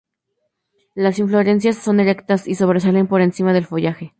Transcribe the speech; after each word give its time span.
Las 0.95 1.19
inflorescencias 1.19 1.77
son 1.77 1.99
erectas 1.99 2.47
y 2.47 2.55
sobresalen 2.55 3.05
por 3.05 3.21
encima 3.21 3.53
del 3.53 3.67
follaje. 3.67 4.09